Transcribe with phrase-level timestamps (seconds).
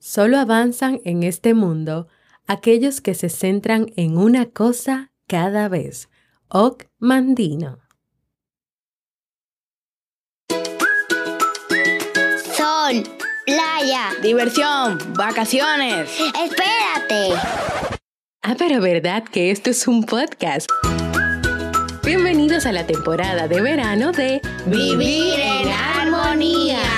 [0.00, 2.06] Solo avanzan en este mundo
[2.46, 6.08] aquellos que se centran en una cosa cada vez.
[6.48, 7.80] Oc Mandino.
[12.56, 13.02] Sol,
[13.44, 14.10] playa.
[14.22, 16.08] Diversión, vacaciones.
[16.20, 17.34] Espérate.
[18.42, 20.70] Ah, pero verdad que esto es un podcast.
[22.04, 26.97] Bienvenidos a la temporada de verano de Vivir en armonía.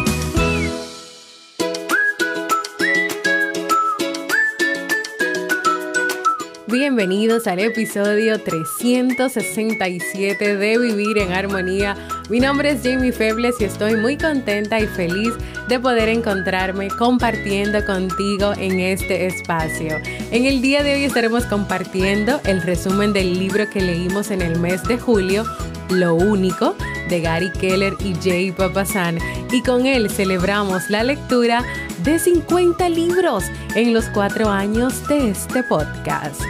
[6.71, 11.97] Bienvenidos al episodio 367 de Vivir en Armonía.
[12.29, 15.33] Mi nombre es Jamie Febles y estoy muy contenta y feliz
[15.67, 19.97] de poder encontrarme compartiendo contigo en este espacio.
[20.31, 24.57] En el día de hoy estaremos compartiendo el resumen del libro que leímos en el
[24.57, 25.43] mes de julio,
[25.89, 26.77] Lo Único,
[27.09, 29.17] de Gary Keller y Jay Papasan.
[29.51, 31.65] Y con él celebramos la lectura
[32.05, 33.43] de 50 libros
[33.75, 36.41] en los cuatro años de este podcast.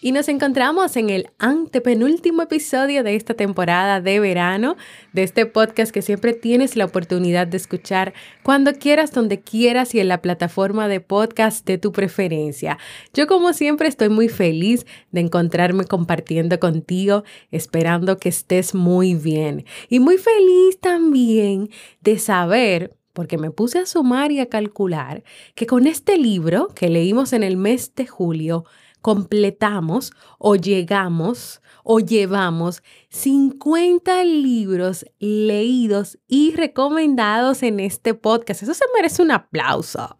[0.00, 4.76] Y nos encontramos en el antepenúltimo episodio de esta temporada de verano,
[5.12, 10.00] de este podcast que siempre tienes la oportunidad de escuchar cuando quieras, donde quieras y
[10.00, 12.78] en la plataforma de podcast de tu preferencia.
[13.12, 19.64] Yo como siempre estoy muy feliz de encontrarme compartiendo contigo, esperando que estés muy bien.
[19.88, 21.70] Y muy feliz también
[22.02, 25.24] de saber porque me puse a sumar y a calcular
[25.56, 28.64] que con este libro que leímos en el mes de julio,
[29.00, 38.62] completamos o llegamos o llevamos 50 libros leídos y recomendados en este podcast.
[38.62, 40.16] Eso se merece un aplauso.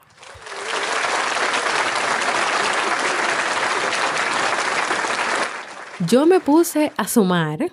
[6.06, 7.72] Yo me puse a sumar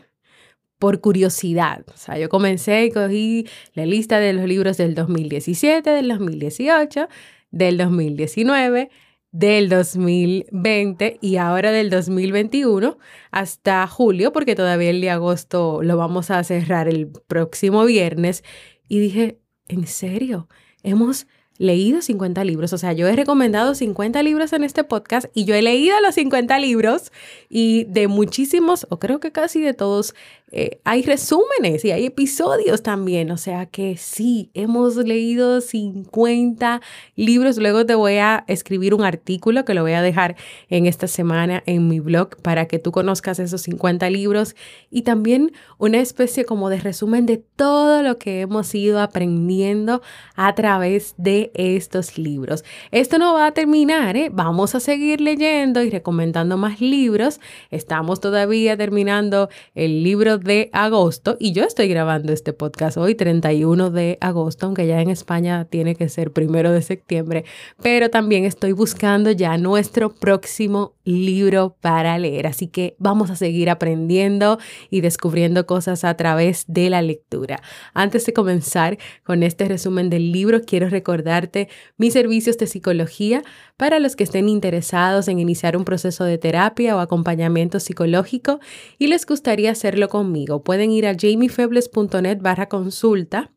[0.79, 1.85] por curiosidad.
[1.93, 7.07] O sea, yo comencé y cogí la lista de los libros del 2017, del 2018,
[7.51, 8.89] del 2019,
[9.35, 12.97] del 2020 y ahora del 2021
[13.31, 18.45] hasta julio, porque todavía el de agosto lo vamos a cerrar el próximo viernes.
[18.87, 20.47] Y dije, ¿en serio?
[20.83, 22.71] Hemos leído 50 libros.
[22.71, 26.15] O sea, yo he recomendado 50 libros en este podcast y yo he leído los
[26.15, 27.11] 50 libros
[27.49, 30.15] y de muchísimos, o creo que casi de todos,
[30.51, 33.31] eh, hay resúmenes y hay episodios también.
[33.31, 36.81] O sea que sí, hemos leído 50
[37.15, 37.57] libros.
[37.57, 40.35] Luego te voy a escribir un artículo que lo voy a dejar
[40.69, 44.55] en esta semana en mi blog para que tú conozcas esos 50 libros
[44.91, 50.01] y también una especie como de resumen de todo lo que hemos ido aprendiendo
[50.35, 52.63] a través de estos libros.
[52.91, 54.29] Esto no va a terminar, ¿eh?
[54.31, 57.39] vamos a seguir leyendo y recomendando más libros.
[57.71, 63.89] Estamos todavía terminando el libro de agosto y yo estoy grabando este podcast hoy 31
[63.89, 67.45] de agosto, aunque ya en España tiene que ser primero de septiembre,
[67.81, 72.47] pero también estoy buscando ya nuestro próximo libro para leer.
[72.47, 74.59] Así que vamos a seguir aprendiendo
[74.89, 77.61] y descubriendo cosas a través de la lectura.
[77.93, 83.43] Antes de comenzar con este resumen del libro, quiero recordarte mis servicios de psicología
[83.77, 88.59] para los que estén interesados en iniciar un proceso de terapia o acompañamiento psicológico
[88.97, 90.63] y les gustaría hacerlo conmigo.
[90.63, 93.54] Pueden ir a jamiefebles.net barra consulta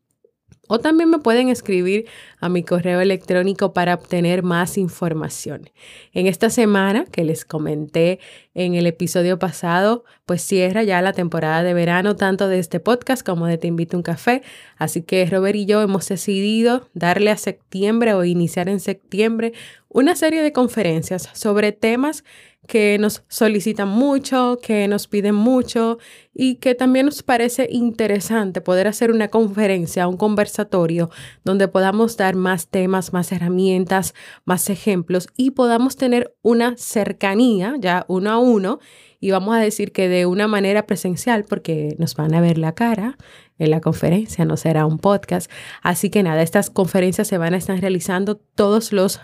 [0.71, 2.05] o también me pueden escribir
[2.39, 5.71] a mi correo electrónico para obtener más información.
[6.13, 8.19] En esta semana que les comenté
[8.53, 13.25] en el episodio pasado, pues cierra ya la temporada de verano tanto de este podcast
[13.25, 14.43] como de Te invito a un café.
[14.77, 19.53] Así que Robert y yo hemos decidido darle a septiembre o iniciar en septiembre
[19.87, 22.23] una serie de conferencias sobre temas
[22.69, 25.97] que nos solicitan mucho, que nos piden mucho
[26.35, 31.09] y que también nos parece interesante poder hacer una conferencia, un conversatorio
[31.43, 34.13] donde podamos dar más temas, más herramientas,
[34.45, 38.79] más ejemplos y podamos tener una cercanía ya uno a uno
[39.19, 42.75] y vamos a decir que de una manera presencial porque nos van a ver la
[42.75, 43.17] cara
[43.57, 45.49] en la conferencia, no será un podcast.
[45.81, 49.21] Así que nada, estas conferencias se van a estar realizando todos los,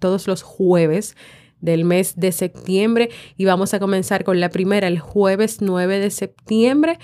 [0.00, 1.14] todos los jueves
[1.60, 6.10] del mes de septiembre y vamos a comenzar con la primera el jueves 9 de
[6.10, 6.98] septiembre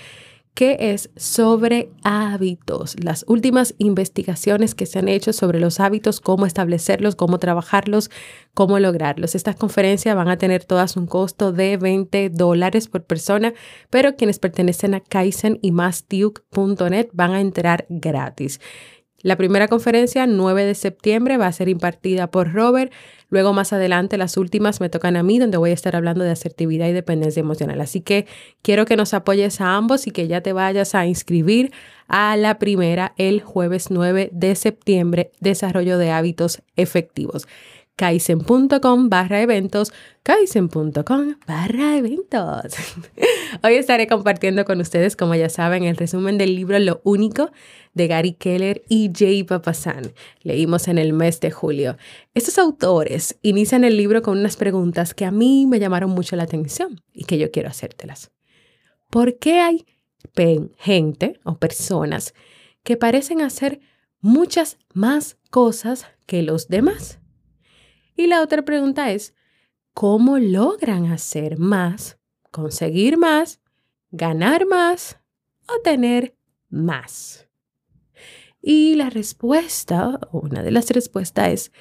[0.53, 6.45] que es sobre hábitos, las últimas investigaciones que se han hecho sobre los hábitos, cómo
[6.45, 8.11] establecerlos, cómo trabajarlos,
[8.53, 9.33] cómo lograrlos.
[9.33, 13.53] Estas conferencias van a tener todas un costo de 20 dólares por persona,
[13.89, 18.59] pero quienes pertenecen a Kaizen y Mastiuk.net van a entrar gratis.
[19.23, 22.91] La primera conferencia, 9 de septiembre, va a ser impartida por Robert.
[23.29, 26.31] Luego, más adelante, las últimas me tocan a mí, donde voy a estar hablando de
[26.31, 27.79] asertividad y dependencia emocional.
[27.79, 28.27] Así que
[28.61, 31.71] quiero que nos apoyes a ambos y que ya te vayas a inscribir
[32.09, 37.47] a la primera el jueves 9 de septiembre, desarrollo de hábitos efectivos
[37.95, 39.93] kaizen.com barra eventos,
[40.23, 42.73] kaizen.com barra eventos.
[43.63, 47.51] Hoy estaré compartiendo con ustedes, como ya saben, el resumen del libro Lo Único
[47.93, 50.13] de Gary Keller y Jay Papasan.
[50.41, 51.97] Leímos en el mes de julio.
[52.33, 56.43] Estos autores inician el libro con unas preguntas que a mí me llamaron mucho la
[56.43, 58.31] atención y que yo quiero hacértelas.
[59.09, 59.85] ¿Por qué hay
[60.77, 62.33] gente o personas
[62.83, 63.79] que parecen hacer
[64.19, 67.19] muchas más cosas que los demás?
[68.15, 69.33] Y la otra pregunta es,
[69.93, 72.19] ¿cómo logran hacer más,
[72.51, 73.59] conseguir más,
[74.11, 75.19] ganar más
[75.67, 76.35] o tener
[76.69, 77.47] más?
[78.61, 81.71] Y la respuesta, una de las respuestas es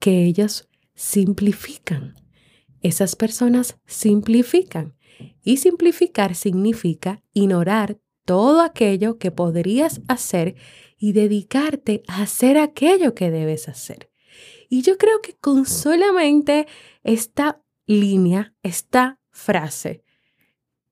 [0.00, 2.14] que ellos simplifican.
[2.82, 4.94] Esas personas simplifican.
[5.42, 10.56] Y simplificar significa ignorar todo aquello que podrías hacer
[10.98, 14.10] y dedicarte a hacer aquello que debes hacer.
[14.68, 16.66] Y yo creo que con solamente
[17.02, 20.04] esta línea, esta frase,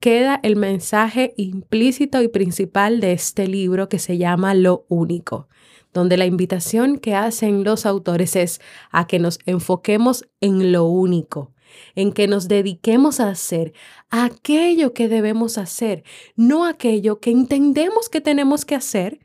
[0.03, 5.49] queda el mensaje implícito y principal de este libro que se llama Lo único,
[5.93, 8.61] donde la invitación que hacen los autores es
[8.91, 11.53] a que nos enfoquemos en lo único,
[11.95, 13.75] en que nos dediquemos a hacer
[14.11, 16.03] aquello que debemos hacer,
[16.35, 19.21] no aquello que entendemos que tenemos que hacer,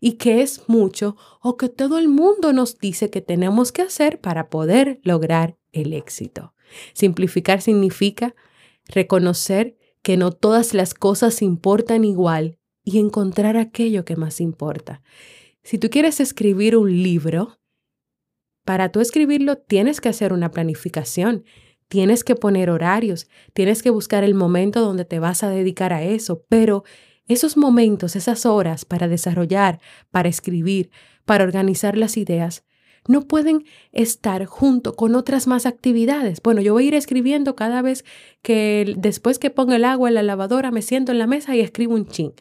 [0.00, 4.20] y que es mucho o que todo el mundo nos dice que tenemos que hacer
[4.20, 6.54] para poder lograr el éxito.
[6.92, 8.34] Simplificar significa
[8.86, 15.02] reconocer que no todas las cosas importan igual y encontrar aquello que más importa.
[15.62, 17.58] Si tú quieres escribir un libro,
[18.64, 21.44] para tú escribirlo tienes que hacer una planificación,
[21.88, 26.02] tienes que poner horarios, tienes que buscar el momento donde te vas a dedicar a
[26.02, 26.84] eso, pero
[27.26, 29.80] esos momentos, esas horas para desarrollar,
[30.10, 30.90] para escribir,
[31.24, 32.64] para organizar las ideas,
[33.06, 36.40] no pueden estar junto con otras más actividades.
[36.42, 38.04] Bueno, yo voy a ir escribiendo cada vez
[38.42, 41.60] que después que pongo el agua en la lavadora me siento en la mesa y
[41.60, 42.32] escribo un chin.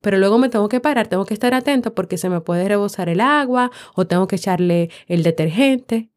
[0.00, 3.08] Pero luego me tengo que parar, tengo que estar atento porque se me puede rebosar
[3.08, 6.10] el agua o tengo que echarle el detergente.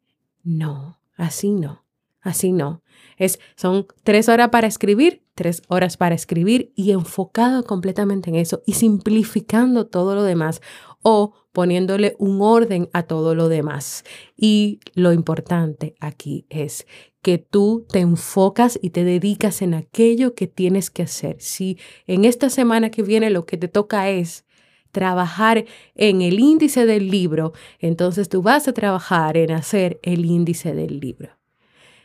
[0.43, 1.85] No, así no,
[2.21, 2.83] así no.
[3.19, 8.63] Es, son tres horas para escribir, tres horas para escribir y enfocado completamente en eso
[8.65, 10.61] y simplificando todo lo demás
[11.01, 14.03] o poniéndole un orden a todo lo demás.
[14.35, 16.87] Y lo importante aquí es
[17.21, 21.37] que tú te enfocas y te dedicas en aquello que tienes que hacer.
[21.39, 21.77] Si
[22.07, 24.45] en esta semana que viene lo que te toca es
[24.91, 30.73] trabajar en el índice del libro, entonces tú vas a trabajar en hacer el índice
[30.73, 31.38] del libro.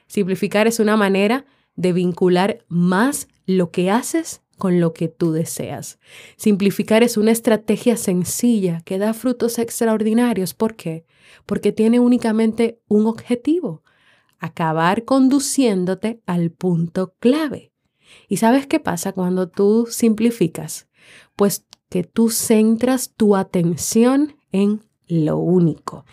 [0.06, 1.46] Simplificar es una manera
[1.76, 5.98] de vincular más lo que haces con lo que tú deseas.
[6.36, 10.54] Simplificar es una estrategia sencilla que da frutos extraordinarios.
[10.54, 11.04] ¿Por qué?
[11.46, 13.82] Porque tiene únicamente un objetivo,
[14.38, 17.72] acabar conduciéndote al punto clave.
[18.28, 20.88] ¿Y sabes qué pasa cuando tú simplificas?
[21.36, 26.04] Pues que tú centras tu atención en lo único.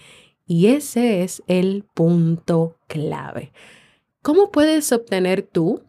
[0.46, 3.52] Y ese es el punto clave.
[4.22, 5.82] ¿Cómo puedes obtener tú,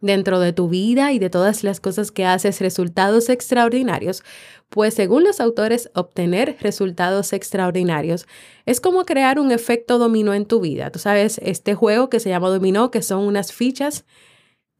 [0.00, 4.22] dentro de tu vida y de todas las cosas que haces, resultados extraordinarios?
[4.70, 8.26] Pues según los autores, obtener resultados extraordinarios
[8.64, 10.90] es como crear un efecto dominó en tu vida.
[10.90, 14.06] Tú sabes, este juego que se llama dominó, que son unas fichas.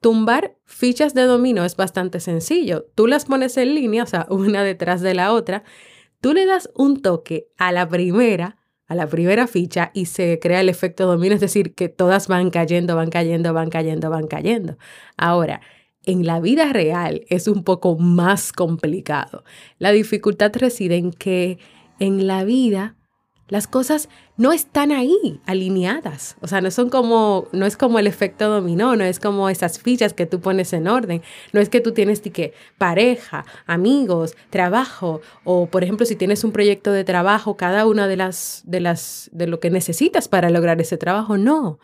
[0.01, 2.87] Tumbar fichas de dominó es bastante sencillo.
[2.95, 5.63] Tú las pones en línea, o sea, una detrás de la otra.
[6.23, 8.62] Tú le das un toque a la primera
[8.93, 12.51] a la primera ficha y se crea el efecto dominó, es decir, que todas van
[12.51, 14.77] cayendo, van cayendo, van cayendo, van cayendo.
[15.17, 15.61] Ahora,
[16.05, 19.45] en la vida real es un poco más complicado.
[19.79, 21.59] La dificultad reside en que
[22.01, 22.97] en la vida
[23.53, 26.37] las cosas no están ahí alineadas.
[26.41, 29.79] O sea, no son como, no es como el efecto dominó, no es como esas
[29.79, 31.21] fichas que tú pones en orden.
[31.53, 36.53] No es que tú tienes que pareja, amigos, trabajo, o por ejemplo, si tienes un
[36.53, 40.81] proyecto de trabajo, cada una de las, de las, de lo que necesitas para lograr
[40.81, 41.37] ese trabajo.
[41.37, 41.79] No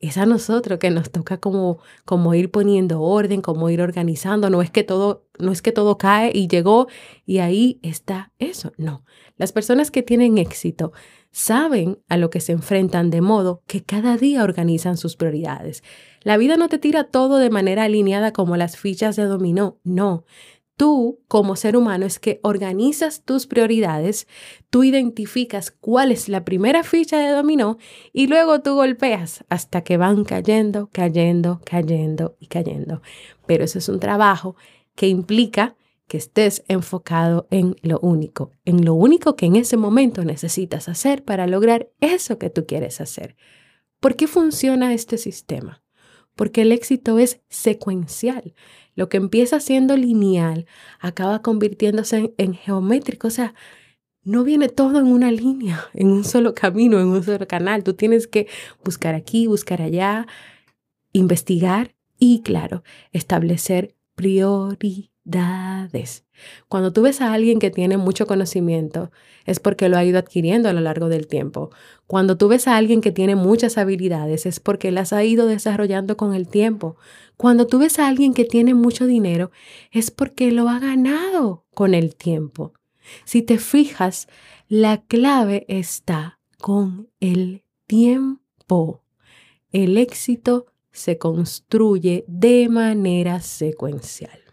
[0.00, 4.50] es a nosotros que nos toca como, como ir poniendo orden, como ir organizando.
[4.50, 6.88] No es que todo, no es que todo cae y llegó
[7.26, 8.72] y ahí está eso.
[8.76, 9.04] No.
[9.38, 10.92] Las personas que tienen éxito
[11.30, 15.82] saben a lo que se enfrentan de modo que cada día organizan sus prioridades.
[16.22, 19.78] La vida no te tira todo de manera alineada como las fichas de dominó.
[19.84, 20.24] No.
[20.76, 24.28] tú como ser humano es que organizas tus prioridades,
[24.70, 27.78] tú identificas cuál es la primera ficha de dominó
[28.12, 33.02] y luego tú golpeas hasta que van cayendo, cayendo, cayendo y cayendo.
[33.46, 34.54] Pero eso es un trabajo
[34.94, 35.74] que implica
[36.08, 41.22] que estés enfocado en lo único, en lo único que en ese momento necesitas hacer
[41.22, 43.36] para lograr eso que tú quieres hacer.
[44.00, 45.82] ¿Por qué funciona este sistema?
[46.34, 48.54] Porque el éxito es secuencial.
[48.94, 50.66] Lo que empieza siendo lineal
[50.98, 53.28] acaba convirtiéndose en, geométrico.
[53.28, 53.54] O sea,
[54.22, 57.84] no viene todo en una línea, en un solo camino, en un solo canal.
[57.84, 58.48] Tú tienes que
[58.82, 60.26] buscar aquí, buscar allá,
[61.12, 65.10] investigar y, claro, establecer prioridades
[66.68, 69.10] cuando tú ves a alguien que tiene mucho conocimiento,
[69.44, 71.70] es porque lo ha ido adquiriendo a lo largo del tiempo.
[72.06, 76.16] Cuando tú ves a alguien que tiene muchas habilidades, es porque las ha ido desarrollando
[76.16, 76.96] con el tiempo.
[77.36, 79.50] Cuando tú ves a alguien que tiene mucho dinero,
[79.90, 82.72] es porque lo ha ganado con el tiempo.
[83.24, 84.28] Si te fijas,
[84.68, 89.02] la clave está con el tiempo.
[89.72, 94.47] El éxito se construye de manera secuencial.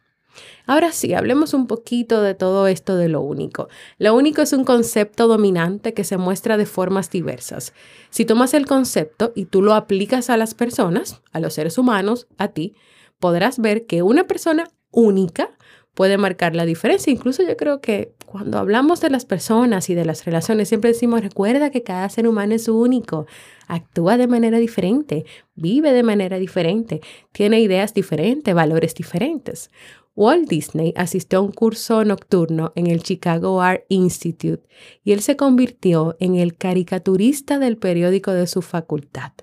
[0.66, 3.70] Ahora sí, hablemos un poquito de todo esto de lo único.
[3.98, 7.74] Lo único es un concepto dominante que se muestra de formas diversas.
[8.10, 12.28] Si tomas el concepto y tú lo aplicas a las personas, a los seres humanos,
[12.38, 12.76] a ti,
[13.20, 15.52] podrás ver que una persona única
[15.96, 17.12] puede marcar la diferencia.
[17.12, 21.22] Incluso yo creo que cuando hablamos de las personas y de las relaciones, siempre decimos,
[21.22, 23.26] recuerda que cada ser humano es único,
[23.68, 25.26] actúa de manera diferente,
[25.56, 27.02] vive de manera diferente,
[27.32, 29.72] tiene ideas diferentes, valores diferentes.
[30.16, 34.64] Walt Disney asistió a un curso nocturno en el Chicago Art Institute
[35.04, 39.34] y él se convirtió en el caricaturista del periódico de su facultad.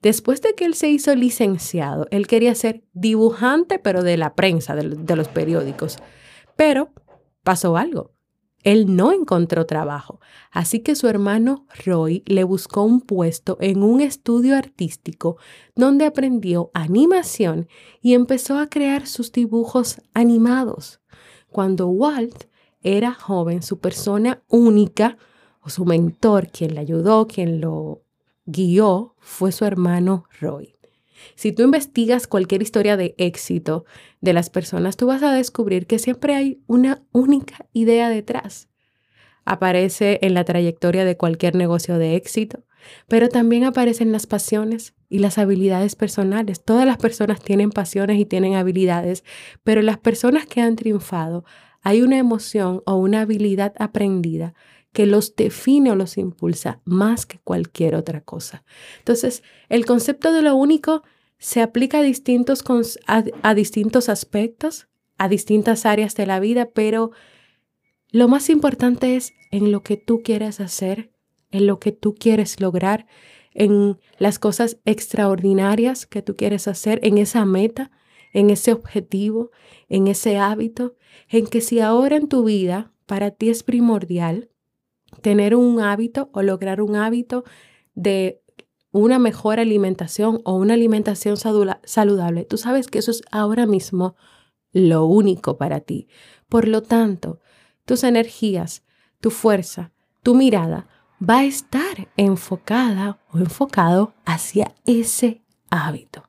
[0.00, 4.76] Después de que él se hizo licenciado, él quería ser dibujante, pero de la prensa,
[4.76, 5.98] de, los periódicos.
[6.56, 6.90] Pero
[7.42, 8.12] pasó algo.
[8.68, 10.20] Él no encontró trabajo,
[10.50, 15.38] así que su hermano Roy le buscó un puesto en un estudio artístico
[15.74, 17.66] donde aprendió animación
[18.02, 21.00] y empezó a crear sus dibujos animados.
[21.50, 22.44] Cuando Walt
[22.82, 25.16] era joven, su persona única
[25.62, 28.02] o su mentor, quien le ayudó, quien lo
[28.44, 30.77] guió, fue su hermano Roy.
[31.34, 33.84] Si tú investigas cualquier historia de éxito
[34.20, 38.68] de las personas, tú vas a descubrir que siempre hay una única idea detrás.
[39.44, 42.64] Aparece en la trayectoria de cualquier negocio de éxito,
[43.08, 46.62] pero también aparecen las pasiones y las habilidades personales.
[46.62, 49.24] Todas las personas tienen pasiones y tienen habilidades,
[49.64, 51.44] pero las personas que han triunfado,
[51.82, 54.54] hay una emoción o una habilidad aprendida
[54.98, 58.64] que los define o los impulsa más que cualquier otra cosa.
[58.98, 61.04] Entonces, el concepto de lo único
[61.38, 62.64] se aplica a distintos,
[63.06, 67.12] a, distintos aspectos, a distintas áreas de la vida, pero
[68.10, 71.12] lo más importante es en lo que tú quieres hacer,
[71.52, 73.06] en lo que tú quieres lograr,
[73.54, 77.92] en las cosas extraordinarias que tú quieres hacer, en esa meta,
[78.32, 79.52] en ese objetivo,
[79.88, 80.96] en ese hábito,
[81.28, 84.50] en que si ahora en tu vida para ti es primordial
[85.22, 87.44] tener un hábito o lograr un hábito
[87.94, 88.42] de
[88.90, 94.16] una mejor alimentación o una alimentación saludable, tú sabes que eso es ahora mismo
[94.72, 96.08] lo único para ti.
[96.48, 97.40] Por lo tanto,
[97.84, 98.84] tus energías,
[99.20, 100.88] tu fuerza, tu mirada
[101.22, 106.27] va a estar enfocada o enfocado hacia ese hábito.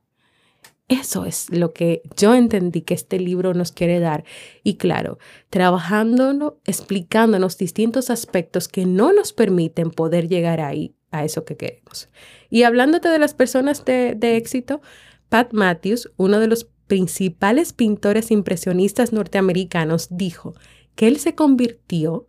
[0.90, 4.24] Eso es lo que yo entendí que este libro nos quiere dar.
[4.64, 5.20] Y claro,
[5.52, 12.10] trabajándolo, explicándonos distintos aspectos que no nos permiten poder llegar ahí, a eso que queremos.
[12.50, 14.82] Y hablándote de las personas de, éxito,
[15.30, 20.56] Pat Matthews, uno de los principales pintores impresionistas norteamericanos, dijo
[20.96, 22.26] que él se convirtió,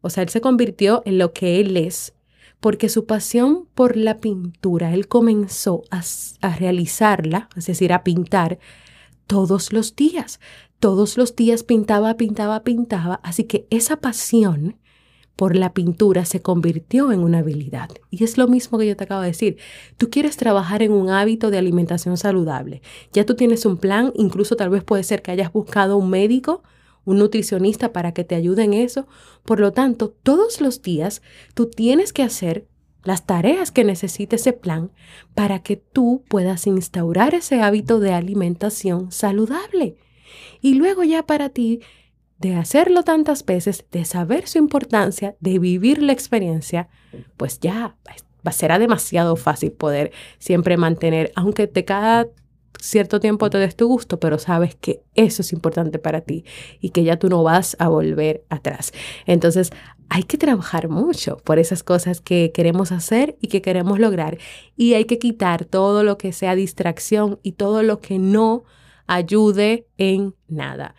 [0.00, 2.13] o sea, él se convirtió en lo que él es,
[2.64, 6.00] porque su pasión por la pintura, él comenzó a,
[6.40, 8.58] a, realizarla, es decir, a pintar
[9.26, 10.40] todos los días.
[10.78, 13.20] Todos los días pintaba, pintaba, pintaba.
[13.22, 14.78] Así que esa pasión
[15.36, 17.90] por la pintura se convirtió en una habilidad.
[18.08, 19.58] Y es lo mismo que yo te acabo de decir.
[19.98, 22.80] Tú quieres trabajar en un hábito de alimentación saludable.
[23.12, 26.62] Ya tú tienes un plan, incluso tal vez puede ser que hayas buscado un médico,
[27.04, 29.06] un nutricionista para que te ayude en eso.
[29.44, 31.22] Por lo tanto, todos los días
[31.54, 32.66] tú tienes que hacer
[33.04, 34.90] las tareas que necesite ese plan
[35.34, 39.96] para que tú puedas instaurar ese hábito de alimentación saludable.
[40.60, 41.80] Y luego ya para ti
[42.38, 46.88] de hacerlo tantas veces, de saber su importancia, de vivir la experiencia,
[47.36, 47.96] pues ya
[48.44, 52.26] va, será demasiado fácil poder siempre mantener, aunque de cada
[52.80, 56.44] cierto tiempo te des tu gusto, pero sabes que eso es importante para ti
[56.80, 58.92] y que ya tú no vas a volver atrás.
[59.26, 59.70] Entonces,
[60.08, 64.38] hay que trabajar mucho por esas cosas que queremos hacer y que queremos lograr.
[64.76, 68.64] Y hay que quitar todo lo que sea distracción y todo lo que no
[69.06, 70.94] ayude en nada.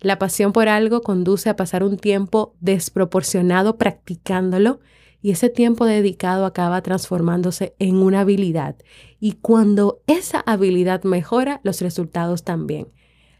[0.00, 4.80] La pasión por algo conduce a pasar un tiempo desproporcionado practicándolo
[5.20, 8.76] y ese tiempo dedicado acaba transformándose en una habilidad.
[9.20, 12.88] Y cuando esa habilidad mejora, los resultados también.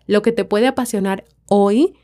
[0.07, 1.95] Lo que te puede apasionar hoy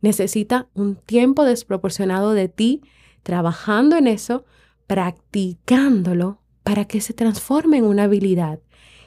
[0.00, 2.82] necesita un tiempo desproporcionado de ti
[3.22, 4.44] trabajando en eso,
[4.86, 8.60] practicándolo para que se transforme en una habilidad.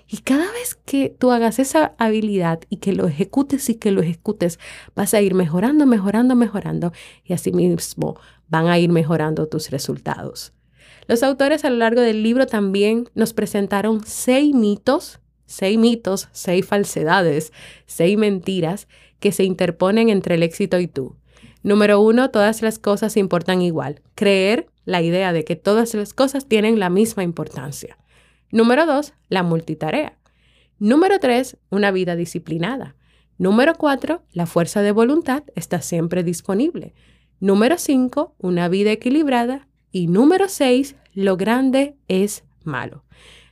[0.07, 4.01] Y cada vez que tú hagas esa habilidad y que lo ejecutes y que lo
[4.01, 4.59] ejecutes,
[4.95, 8.17] vas a ir mejorando, mejorando, mejorando y así mismo
[8.47, 10.53] van a ir mejorando tus resultados.
[11.07, 16.65] Los autores a lo largo del libro también nos presentaron seis mitos, seis mitos, seis
[16.65, 17.53] falsedades,
[17.85, 18.87] seis mentiras
[19.19, 21.15] que se interponen entre el éxito y tú.
[21.61, 24.01] Número uno, todas las cosas importan igual.
[24.13, 27.97] Creer la idea de que todas las cosas tienen la misma importancia.
[28.51, 30.17] Número dos, la multitarea.
[30.77, 32.95] Número tres, una vida disciplinada.
[33.37, 36.93] Número cuatro, la fuerza de voluntad está siempre disponible.
[37.39, 39.67] Número cinco, una vida equilibrada.
[39.91, 43.03] Y número seis, lo grande es malo.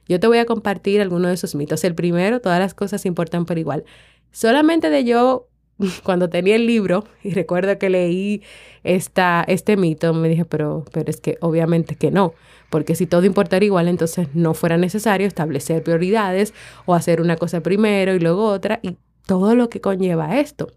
[0.07, 1.83] Yo te voy a compartir algunos de esos mitos.
[1.83, 3.85] El primero, todas las cosas importan por igual.
[4.31, 5.47] Solamente de yo,
[6.03, 8.41] cuando tenía el libro, y recuerdo que leí
[8.83, 12.33] esta, este mito, me dije, pero, pero es que obviamente que no
[12.73, 16.55] porque si todo importara igual, entonces no fuera necesario establecer prioridades
[16.87, 18.97] o hacer una cosa primero y luego otra y
[19.27, 20.71] todo lo que conlleva esto.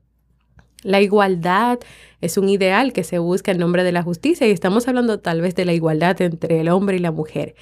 [0.83, 1.78] La igualdad
[2.21, 5.40] es un ideal que se busca en nombre de la justicia y estamos hablando tal
[5.40, 7.54] vez de la igualdad entre el hombre y la mujer.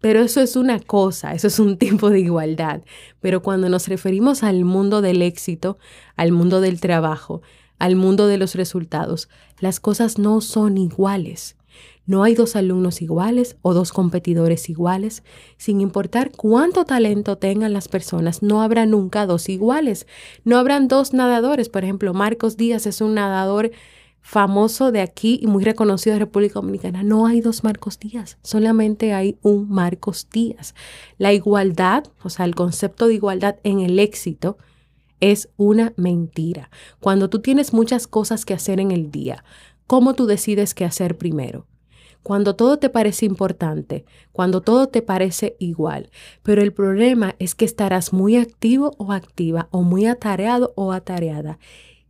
[0.00, 2.82] Pero eso es una cosa, eso es un tipo de igualdad.
[3.20, 5.78] Pero cuando nos referimos al mundo del éxito,
[6.16, 7.42] al mundo del trabajo,
[7.78, 9.28] al mundo de los resultados,
[9.58, 11.56] las cosas no son iguales.
[12.04, 15.22] No hay dos alumnos iguales o dos competidores iguales.
[15.56, 20.06] Sin importar cuánto talento tengan las personas, no habrá nunca dos iguales.
[20.44, 21.68] No habrán dos nadadores.
[21.68, 23.70] Por ejemplo, Marcos Díaz es un nadador
[24.22, 27.02] famoso de aquí y muy reconocido de República Dominicana.
[27.02, 30.74] No hay dos Marcos Díaz, solamente hay un Marcos Díaz.
[31.18, 34.56] La igualdad, o sea, el concepto de igualdad en el éxito
[35.20, 36.70] es una mentira.
[37.00, 39.44] Cuando tú tienes muchas cosas que hacer en el día,
[39.86, 41.66] ¿cómo tú decides qué hacer primero?
[42.22, 46.10] Cuando todo te parece importante, cuando todo te parece igual.
[46.42, 51.58] Pero el problema es que estarás muy activo o activa o muy atareado o atareada.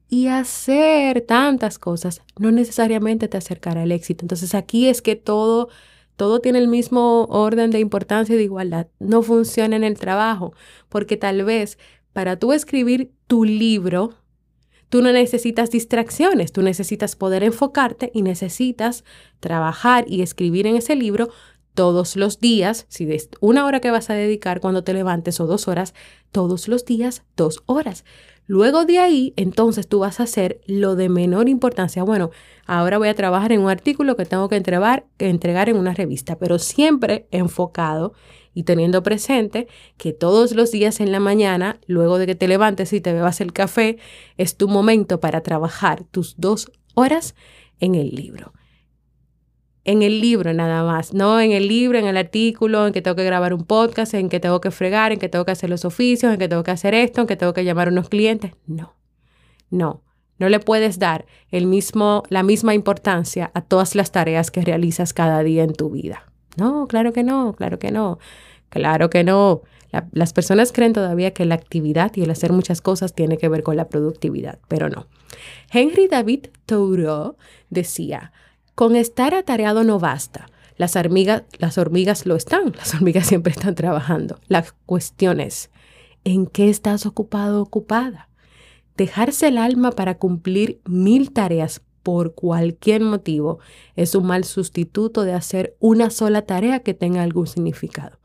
[0.08, 4.24] Y hacer tantas cosas no necesariamente te acercará al éxito.
[4.24, 5.70] Entonces aquí es que todo,
[6.16, 8.88] todo tiene el mismo orden de importancia y de igualdad.
[8.98, 10.52] No funciona en el trabajo,
[10.90, 11.78] porque tal vez
[12.12, 14.12] para tú escribir tu libro,
[14.92, 19.04] Tú no necesitas distracciones, tú necesitas poder enfocarte y necesitas
[19.40, 21.30] trabajar y escribir en ese libro
[21.72, 25.46] todos los días, si de una hora que vas a dedicar cuando te levantes o
[25.46, 25.94] dos horas,
[26.30, 28.04] todos los días dos horas.
[28.46, 32.02] Luego de ahí, entonces tú vas a hacer lo de menor importancia.
[32.02, 32.30] Bueno,
[32.66, 36.36] ahora voy a trabajar en un artículo que tengo que entregar, entregar en una revista,
[36.36, 38.12] pero siempre enfocado
[38.54, 42.92] y teniendo presente que todos los días en la mañana, luego de que te levantes
[42.92, 43.98] y te bebas el café,
[44.36, 47.34] es tu momento para trabajar tus dos horas
[47.80, 48.52] en el libro.
[49.84, 53.16] En el libro nada más, no en el libro, en el artículo, en que tengo
[53.16, 55.84] que grabar un podcast, en que tengo que fregar, en que tengo que hacer los
[55.84, 58.52] oficios, en que tengo que hacer esto, en que tengo que llamar a unos clientes.
[58.66, 58.94] No,
[59.70, 60.04] no.
[60.38, 65.12] No le puedes dar el mismo, la misma importancia a todas las tareas que realizas
[65.12, 66.31] cada día en tu vida.
[66.56, 68.18] No, claro que no, claro que no,
[68.68, 69.62] claro que no.
[70.12, 73.62] las personas creen todavía que la actividad y el hacer muchas cosas tiene que ver
[73.62, 75.06] con la productividad, pero no.
[75.70, 77.36] Henry David Thoreau
[77.70, 78.32] decía,
[78.74, 80.46] con estar atareado no basta.
[80.76, 84.40] Las hormigas, las hormigas lo están, las hormigas siempre están trabajando.
[84.48, 85.70] La cuestión es,
[86.24, 88.28] ¿en qué estás ocupado ocupada?
[88.96, 93.58] Dejarse el alma para cumplir mil tareas por cualquier motivo
[93.96, 98.18] es un mal sustituto de hacer una sola tarea que tenga algún significado.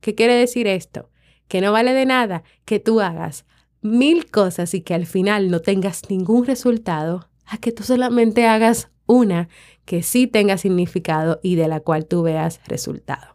[0.00, 1.10] ¿Qué quiere decir esto?
[1.48, 3.46] Que no vale de nada que tú hagas
[3.80, 8.90] mil cosas y que al final no tengas ningún resultado, a que tú solamente hagas
[9.06, 9.48] una
[9.84, 13.34] que sí tenga significado y de la cual tú veas resultado.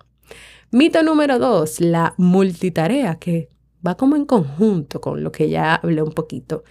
[0.72, 3.50] Mito número dos, la multitarea, que
[3.86, 6.64] va como en conjunto con lo que ya hablé un poquito.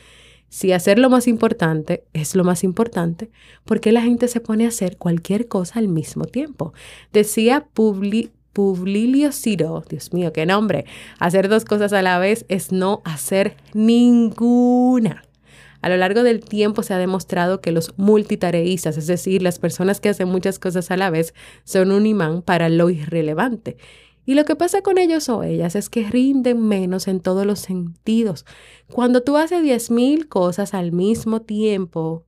[0.49, 3.31] Si hacer lo más importante es lo más importante,
[3.65, 6.73] ¿por qué la gente se pone a hacer cualquier cosa al mismo tiempo?
[7.13, 8.31] Decía Publio
[9.33, 10.85] Ciro, Dios mío, qué nombre.
[11.19, 15.25] Hacer dos cosas a la vez es no hacer ninguna.
[15.81, 20.01] A lo largo del tiempo se ha demostrado que los multitareístas, es decir, las personas
[20.01, 23.77] que hacen muchas cosas a la vez, son un imán para lo irrelevante.
[24.29, 27.61] Y lo que pasa con ellos o ellas es que rinden menos en todos los
[27.61, 28.45] sentidos.
[28.93, 32.27] Cuando tú haces 10.000 cosas al mismo tiempo,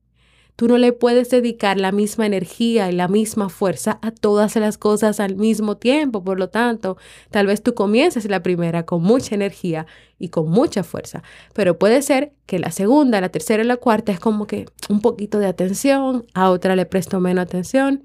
[0.57, 4.77] Tú no le puedes dedicar la misma energía y la misma fuerza a todas las
[4.77, 6.23] cosas al mismo tiempo.
[6.23, 6.97] Por lo tanto,
[7.31, 9.87] tal vez tú comiences la primera con mucha energía
[10.19, 11.23] y con mucha fuerza,
[11.55, 15.01] pero puede ser que la segunda, la tercera y la cuarta es como que un
[15.01, 18.03] poquito de atención, a otra le presto menos atención.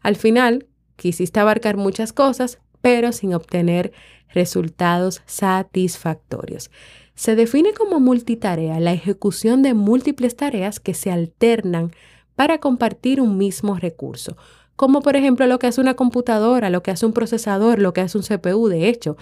[0.00, 3.92] Al final, quisiste abarcar muchas cosas, pero sin obtener
[4.32, 6.70] resultados satisfactorios.
[7.14, 11.90] Se define como multitarea la ejecución de múltiples tareas que se alternan
[12.34, 14.36] para compartir un mismo recurso,
[14.76, 18.00] como por ejemplo lo que hace una computadora, lo que hace un procesador, lo que
[18.00, 18.68] hace un CPU.
[18.68, 19.18] De hecho,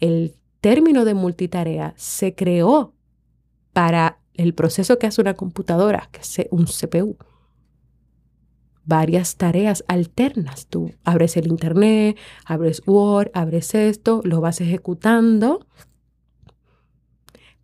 [0.00, 2.92] el término de multitarea se creó
[3.72, 7.16] para el proceso que hace una computadora, que es un CPU.
[8.88, 10.66] Varias tareas alternas.
[10.66, 15.66] Tú abres el Internet, abres Word, abres esto, lo vas ejecutando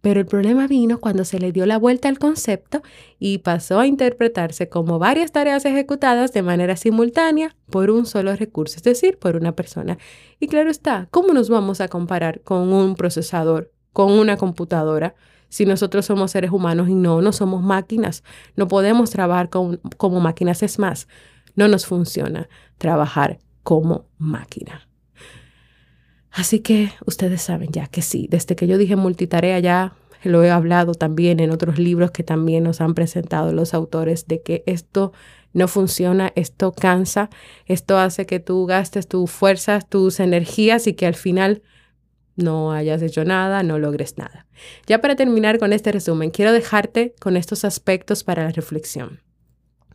[0.04, 2.82] pero el problema vino cuando se le dio la vuelta al concepto
[3.18, 8.76] y pasó a interpretarse como varias tareas ejecutadas de manera simultánea por un solo recurso,
[8.76, 9.96] es decir, por una persona.
[10.38, 15.14] Y claro está, ¿cómo nos vamos a comparar con un procesador, con una computadora?
[15.55, 18.25] Si nosotros somos seres humanos y no, no somos máquinas,
[18.57, 21.07] no podemos trabajar como máquinas, es más,
[21.55, 24.88] no nos funciona trabajar como máquina.
[26.33, 29.93] Así que ustedes saben ya que sí, desde que yo dije multitarea ya
[30.25, 34.43] lo he hablado también en otros libros que también nos han presentado los autores de
[34.43, 35.12] que esto
[35.53, 37.31] no funciona, esto cansa,
[37.67, 41.62] esto hace que tú gastes tus fuerzas, tus energías y que al final
[42.37, 44.47] no hayas hecho nada, no logres nada.
[44.87, 49.20] Ya para terminar con este resumen, quiero dejarte con estos aspectos para la reflexión.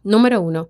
[0.03, 0.69] Número uno,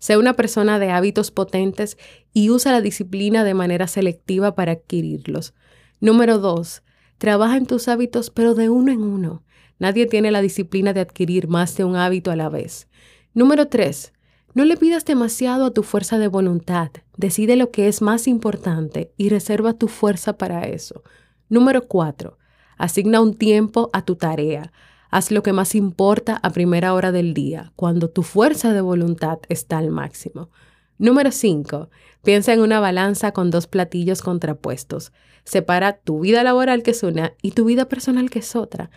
[0.00, 1.98] Sé una persona de hábitos potentes
[2.32, 5.52] y usa la disciplina de manera selectiva para adquirirlos.
[6.00, 6.82] Número dos,
[7.18, 9.44] trabaja en tus hábitos pero de uno en uno.
[9.78, 12.88] Nadie tiene la disciplina de adquirir más de un hábito a la vez.
[13.34, 14.14] Número tres,
[14.52, 16.90] no le pidas demasiado a tu fuerza de voluntad.
[17.16, 21.04] Decide lo que es más importante y reserva tu fuerza para eso.
[21.48, 22.38] Número cuatro,
[22.76, 24.72] asigna un tiempo a tu tarea.
[25.10, 29.38] Haz lo que más importa a primera hora del día, cuando tu fuerza de voluntad
[29.48, 30.50] está al máximo.
[30.98, 31.88] Número 5.
[32.22, 35.12] Piensa en una balanza con dos platillos contrapuestos.
[35.44, 38.90] Separa tu vida laboral, que es una, y tu vida personal, que es otra.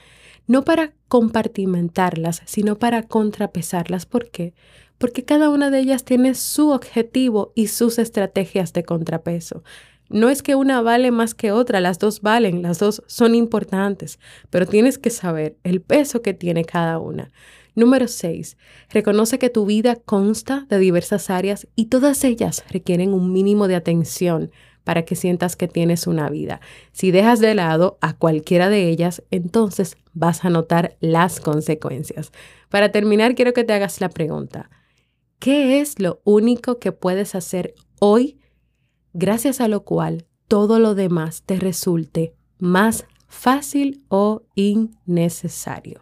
[0.45, 4.05] No para compartimentarlas, sino para contrapesarlas.
[4.05, 4.53] ¿Por qué?
[5.03, 9.61] Porque cada una de ellas tiene su objetivo y sus estrategias de contrapeso.
[10.07, 14.17] No es que una vale más que otra, las dos valen, las dos son importantes,
[14.49, 17.33] pero tienes que saber el peso que tiene cada una.
[17.75, 18.55] Número 6.
[18.91, 23.75] Reconoce que tu vida consta de diversas áreas y todas ellas requieren un mínimo de
[23.75, 24.51] atención
[24.85, 26.61] para que sientas que tienes una vida.
[26.93, 32.31] Si dejas de lado a cualquiera de ellas, entonces vas a notar las consecuencias.
[32.69, 34.69] Para terminar, quiero que te hagas la pregunta.
[35.43, 38.39] ¿Qué es lo único que puedes hacer hoy
[39.11, 46.01] gracias a lo cual todo lo demás te resulte más fácil o innecesario.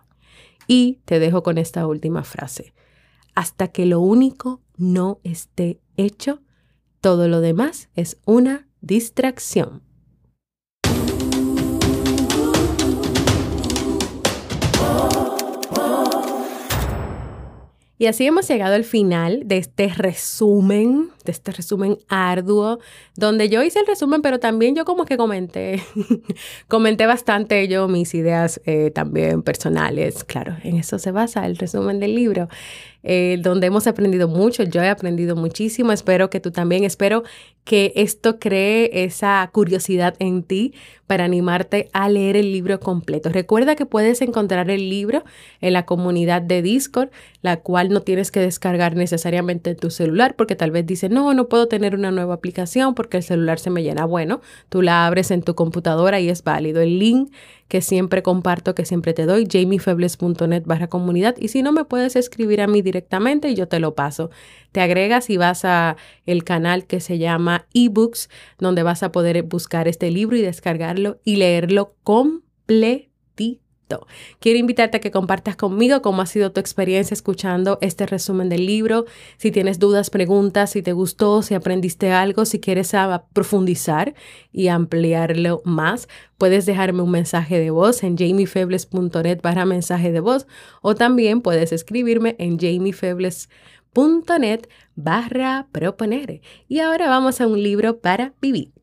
[0.68, 2.76] Y te dejo con esta última frase.
[3.34, 6.44] Hasta que lo único no esté hecho,
[7.00, 9.82] todo lo demás es una distracción.
[18.02, 22.80] Y así hemos llegado al final de este resumen, de este resumen arduo,
[23.16, 25.82] donde yo hice el resumen, pero también yo como que comenté,
[26.68, 30.24] comenté bastante yo mis ideas eh, también personales.
[30.24, 32.48] Claro, en eso se basa el resumen del libro.
[33.04, 34.64] Eh, donde hemos aprendido mucho.
[34.64, 35.92] Yo he aprendido muchísimo.
[35.92, 36.84] Espero que tú también.
[36.84, 37.24] Espero
[37.64, 40.74] que esto cree esa curiosidad en ti
[41.08, 43.30] para animarte a leer el libro completo.
[43.30, 45.24] Recuerda que puedes encontrar el libro
[45.62, 47.10] en la comunidad de Discord,
[47.42, 51.34] la cual no tienes que descargar necesariamente en tu celular porque tal vez dices, no,
[51.34, 54.06] no puedo tener una nueva aplicación porque el celular se me llena.
[54.06, 56.82] Bueno, tú la abres en tu computadora y es válido.
[56.82, 57.32] El link
[57.67, 61.36] que siempre comparto, que siempre te doy, jamiefebles.net barra comunidad.
[61.38, 64.32] Y si no, me puedes escribir a mí directamente y yo te lo paso.
[64.71, 69.43] Te agregas y vas a el canal que se llama eBooks, donde vas a poder
[69.43, 73.11] buscar este libro y descargarlo y leerlo completito
[74.40, 78.66] Quiero invitarte a que compartas conmigo cómo ha sido tu experiencia escuchando este resumen del
[78.66, 79.06] libro.
[79.38, 82.92] Si tienes dudas, preguntas, si te gustó, si aprendiste algo, si quieres
[83.34, 84.14] profundizar
[84.52, 90.48] y ampliarlo más, puedes dejarme un mensaje de voz en jamiefebles.net barra mensaje de voz
[90.82, 96.42] o también puedes escribirme en jamiefebles.net barra proponer.
[96.68, 98.81] Y ahora vamos a un libro para vivir.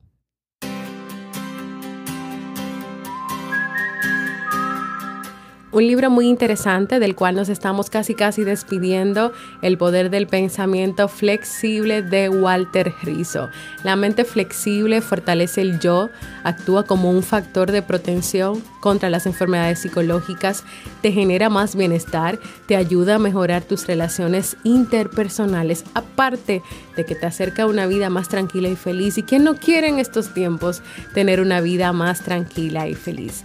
[5.78, 11.06] Un libro muy interesante del cual nos estamos casi casi despidiendo, El poder del pensamiento
[11.06, 13.48] flexible de Walter Rizzo.
[13.84, 16.10] La mente flexible fortalece el yo,
[16.42, 20.64] actúa como un factor de protección contra las enfermedades psicológicas,
[21.00, 26.60] te genera más bienestar, te ayuda a mejorar tus relaciones interpersonales, aparte
[26.96, 29.16] de que te acerca a una vida más tranquila y feliz.
[29.16, 30.82] ¿Y quién no quiere en estos tiempos
[31.14, 33.44] tener una vida más tranquila y feliz?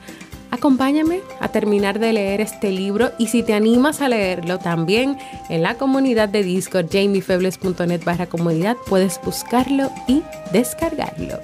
[0.53, 5.17] Acompáñame a terminar de leer este libro y si te animas a leerlo también
[5.49, 11.39] en la comunidad de Discord jamiefebles.net barra comunidad puedes buscarlo y descargarlo.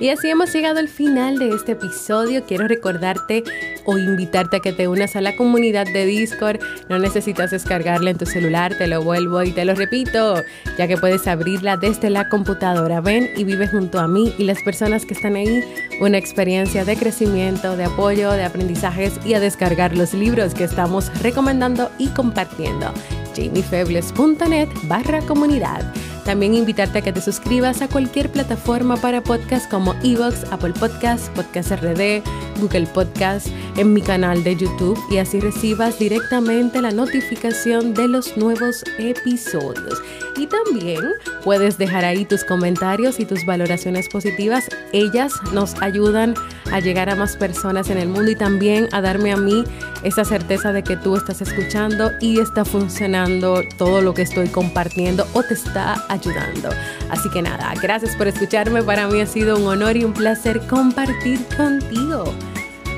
[0.00, 2.44] Y así hemos llegado al final de este episodio.
[2.44, 3.42] Quiero recordarte
[3.84, 6.60] o invitarte a que te unas a la comunidad de Discord.
[6.88, 10.36] No necesitas descargarla en tu celular, te lo vuelvo y te lo repito,
[10.76, 13.00] ya que puedes abrirla desde la computadora.
[13.00, 15.64] Ven y vive junto a mí y las personas que están ahí
[16.00, 21.10] una experiencia de crecimiento, de apoyo, de aprendizajes y a descargar los libros que estamos
[21.22, 22.92] recomendando y compartiendo.
[23.34, 25.82] jamiefebles.net barra comunidad.
[26.28, 31.30] También invitarte a que te suscribas a cualquier plataforma para podcast como Evox, Apple Podcasts,
[31.34, 32.22] Podcast RD,
[32.60, 33.46] Google Podcast,
[33.78, 40.02] en mi canal de YouTube y así recibas directamente la notificación de los nuevos episodios.
[40.36, 41.00] Y también
[41.44, 44.68] puedes dejar ahí tus comentarios y tus valoraciones positivas.
[44.92, 46.34] Ellas nos ayudan
[46.72, 49.64] a llegar a más personas en el mundo y también a darme a mí
[50.02, 55.26] esa certeza de que tú estás escuchando y está funcionando todo lo que estoy compartiendo
[55.32, 56.70] o te está ayudando.
[57.10, 58.82] Así que nada, gracias por escucharme.
[58.82, 62.32] Para mí ha sido un honor y un placer compartir contigo.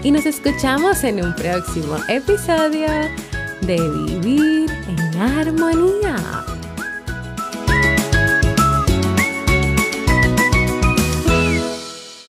[0.03, 2.88] Y nos escuchamos en un próximo episodio
[3.62, 6.16] de Vivir en Armonía.